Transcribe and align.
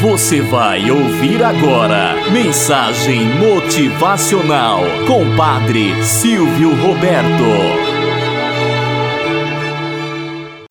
Você 0.00 0.40
vai 0.40 0.90
ouvir 0.90 1.44
agora 1.44 2.14
Mensagem 2.32 3.20
Motivacional 3.36 4.80
com 5.06 5.36
Padre 5.36 6.02
Silvio 6.02 6.70
Roberto. 6.70 7.44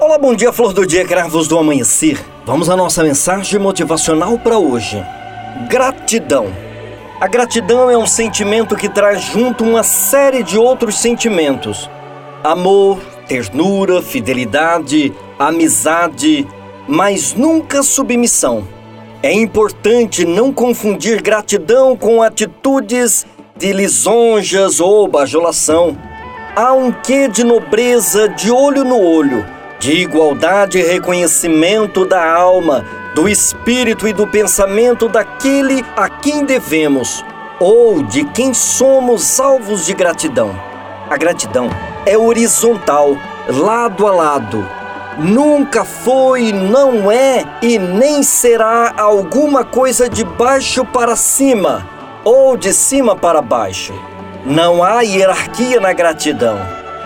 Olá, 0.01 0.17
bom 0.17 0.33
dia, 0.33 0.51
flor 0.51 0.73
do 0.73 0.83
dia, 0.83 1.05
cravos 1.05 1.47
do 1.47 1.59
amanhecer. 1.59 2.19
Vamos 2.43 2.71
à 2.71 2.75
nossa 2.75 3.03
mensagem 3.03 3.59
motivacional 3.59 4.39
para 4.39 4.57
hoje. 4.57 5.05
Gratidão. 5.69 6.47
A 7.21 7.27
gratidão 7.27 7.87
é 7.91 7.95
um 7.95 8.07
sentimento 8.07 8.75
que 8.75 8.89
traz 8.89 9.21
junto 9.21 9.63
uma 9.63 9.83
série 9.83 10.41
de 10.41 10.57
outros 10.57 10.97
sentimentos: 10.97 11.87
amor, 12.43 12.97
ternura, 13.27 14.01
fidelidade, 14.01 15.13
amizade, 15.37 16.47
mas 16.87 17.35
nunca 17.35 17.83
submissão. 17.83 18.78
É 19.21 19.33
importante 19.33 20.23
não 20.23 20.53
confundir 20.53 21.21
gratidão 21.21 21.93
com 21.93 22.23
atitudes 22.23 23.27
de 23.57 23.73
lisonjas 23.73 24.79
ou 24.79 25.09
bajulação. 25.09 25.97
Há 26.55 26.71
um 26.71 26.89
quê 26.89 27.27
de 27.27 27.43
nobreza 27.43 28.29
de 28.29 28.49
olho 28.49 28.85
no 28.85 28.97
olho, 28.97 29.45
de 29.77 29.91
igualdade 29.91 30.77
e 30.77 30.83
reconhecimento 30.83 32.05
da 32.05 32.33
alma, 32.33 32.85
do 33.13 33.27
espírito 33.27 34.07
e 34.07 34.13
do 34.13 34.25
pensamento 34.25 35.09
daquele 35.09 35.83
a 35.97 36.07
quem 36.07 36.45
devemos 36.45 37.21
ou 37.59 38.01
de 38.01 38.23
quem 38.23 38.53
somos 38.53 39.37
alvos 39.37 39.85
de 39.85 39.93
gratidão. 39.93 40.57
A 41.09 41.17
gratidão 41.17 41.69
é 42.05 42.17
horizontal, 42.17 43.17
lado 43.49 44.07
a 44.07 44.11
lado 44.13 44.78
nunca 45.19 45.83
foi, 45.83 46.51
não 46.53 47.11
é 47.11 47.45
e 47.61 47.77
nem 47.77 48.23
será 48.23 48.93
alguma 48.97 49.63
coisa 49.63 50.09
de 50.09 50.23
baixo 50.23 50.85
para 50.85 51.15
cima 51.15 51.87
ou 52.23 52.55
de 52.55 52.73
cima 52.73 53.15
para 53.15 53.41
baixo. 53.41 53.93
Não 54.45 54.81
há 54.81 55.01
hierarquia 55.01 55.79
na 55.79 55.91
gratidão, 55.91 56.57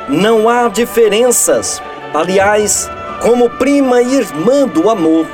não 0.08 0.48
há 0.48 0.68
diferenças. 0.68 1.82
Aliás, 2.14 2.90
como 3.22 3.50
prima 3.50 4.02
e 4.02 4.16
irmã 4.16 4.68
do 4.68 4.90
amor. 4.90 5.26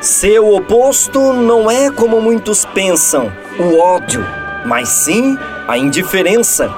Seu 0.00 0.54
oposto 0.54 1.32
não 1.32 1.70
é 1.70 1.90
como 1.90 2.20
muitos 2.20 2.66
pensam, 2.66 3.32
o 3.58 3.78
ódio, 3.78 4.24
mas 4.66 4.88
sim 4.88 5.38
a 5.66 5.78
indiferença. 5.78 6.72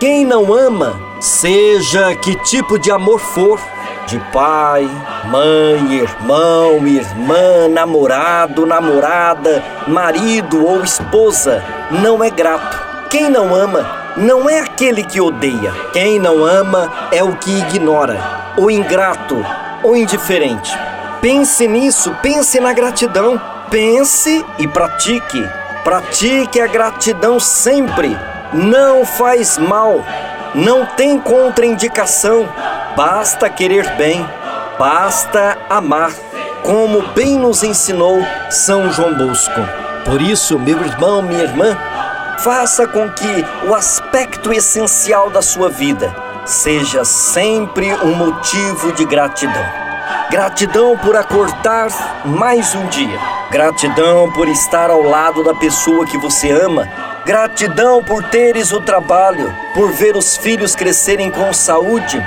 Quem 0.00 0.24
não 0.24 0.52
ama, 0.52 0.98
seja 1.20 2.14
que 2.16 2.34
tipo 2.42 2.78
de 2.78 2.90
amor 2.90 3.20
for, 3.20 3.60
de 4.06 4.18
pai, 4.32 4.88
mãe, 5.24 5.94
irmão, 5.94 6.86
irmã, 6.86 7.68
namorado, 7.70 8.66
namorada, 8.66 9.62
marido 9.86 10.66
ou 10.66 10.82
esposa, 10.82 11.62
não 11.90 12.22
é 12.22 12.30
grato. 12.30 13.08
Quem 13.08 13.30
não 13.30 13.54
ama 13.54 14.04
não 14.16 14.48
é 14.48 14.60
aquele 14.60 15.02
que 15.02 15.20
odeia. 15.20 15.72
Quem 15.92 16.18
não 16.18 16.44
ama 16.44 16.90
é 17.10 17.22
o 17.22 17.36
que 17.36 17.50
ignora, 17.50 18.18
o 18.56 18.70
ingrato, 18.70 19.44
o 19.82 19.96
indiferente. 19.96 20.76
Pense 21.20 21.66
nisso, 21.66 22.14
pense 22.20 22.60
na 22.60 22.72
gratidão. 22.72 23.40
Pense 23.70 24.44
e 24.58 24.68
pratique. 24.68 25.42
Pratique 25.82 26.60
a 26.60 26.66
gratidão 26.66 27.40
sempre. 27.40 28.16
Não 28.52 29.04
faz 29.04 29.58
mal. 29.58 30.04
Não 30.54 30.86
tem 30.86 31.18
contraindicação 31.18 32.48
Basta 32.96 33.50
querer 33.50 33.96
bem, 33.96 34.24
basta 34.78 35.58
amar, 35.68 36.12
como 36.62 37.02
bem 37.08 37.36
nos 37.36 37.64
ensinou 37.64 38.24
São 38.48 38.88
João 38.92 39.12
Bosco. 39.14 39.60
Por 40.04 40.22
isso, 40.22 40.56
meu 40.60 40.80
irmão, 40.80 41.20
minha 41.20 41.42
irmã, 41.42 41.76
faça 42.38 42.86
com 42.86 43.10
que 43.10 43.44
o 43.66 43.74
aspecto 43.74 44.52
essencial 44.52 45.28
da 45.28 45.42
sua 45.42 45.68
vida 45.68 46.14
seja 46.44 47.04
sempre 47.04 47.92
um 47.94 48.14
motivo 48.14 48.92
de 48.92 49.04
gratidão. 49.04 49.64
Gratidão 50.30 50.96
por 50.96 51.16
acordar 51.16 51.88
mais 52.24 52.76
um 52.76 52.86
dia. 52.86 53.18
Gratidão 53.50 54.30
por 54.30 54.46
estar 54.46 54.88
ao 54.88 55.02
lado 55.02 55.42
da 55.42 55.54
pessoa 55.54 56.06
que 56.06 56.16
você 56.16 56.52
ama. 56.52 56.88
Gratidão 57.26 58.04
por 58.04 58.22
teres 58.22 58.70
o 58.70 58.80
trabalho, 58.80 59.52
por 59.74 59.90
ver 59.90 60.16
os 60.16 60.36
filhos 60.36 60.76
crescerem 60.76 61.28
com 61.28 61.52
saúde 61.52 62.22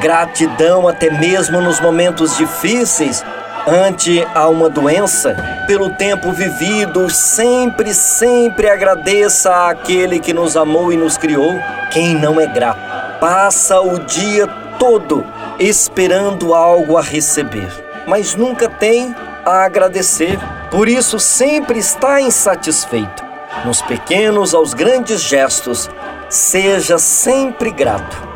gratidão 0.00 0.88
até 0.88 1.10
mesmo 1.10 1.60
nos 1.60 1.80
momentos 1.80 2.36
difíceis, 2.36 3.24
ante 3.66 4.26
a 4.34 4.48
uma 4.48 4.68
doença, 4.68 5.34
pelo 5.66 5.90
tempo 5.90 6.30
vivido, 6.32 7.10
sempre, 7.10 7.92
sempre 7.92 8.68
agradeça 8.68 9.68
àquele 9.68 10.20
que 10.20 10.32
nos 10.32 10.56
amou 10.56 10.92
e 10.92 10.96
nos 10.96 11.18
criou. 11.18 11.58
Quem 11.90 12.14
não 12.14 12.40
é 12.40 12.46
grato, 12.46 12.80
passa 13.18 13.80
o 13.80 13.98
dia 13.98 14.46
todo 14.78 15.26
esperando 15.58 16.54
algo 16.54 16.96
a 16.96 17.02
receber, 17.02 17.72
mas 18.06 18.34
nunca 18.34 18.68
tem 18.68 19.14
a 19.44 19.64
agradecer. 19.64 20.38
Por 20.70 20.88
isso 20.88 21.18
sempre 21.18 21.78
está 21.78 22.20
insatisfeito. 22.20 23.24
Nos 23.64 23.80
pequenos 23.80 24.54
aos 24.54 24.74
grandes 24.74 25.22
gestos, 25.22 25.88
seja 26.28 26.98
sempre 26.98 27.70
grato. 27.70 28.35